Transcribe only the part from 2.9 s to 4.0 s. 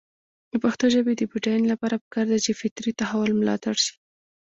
تحول ملاتړ شي.